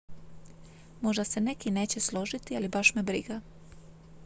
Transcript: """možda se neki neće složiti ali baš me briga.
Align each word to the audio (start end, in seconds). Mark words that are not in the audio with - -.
"""možda 1.01 1.23
se 1.23 1.41
neki 1.41 1.71
neće 1.71 1.99
složiti 1.99 2.55
ali 2.55 2.67
baš 2.67 2.95
me 2.95 3.03
briga. 3.03 3.41